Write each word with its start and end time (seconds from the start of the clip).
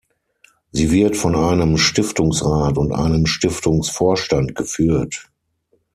Sie 0.71 0.89
wird 0.89 1.15
von 1.15 1.35
einem 1.35 1.77
Stiftungsrat 1.77 2.75
und 2.79 2.91
einem 2.91 3.27
Stiftungsvorstand 3.27 4.55
geführt. 4.55 5.29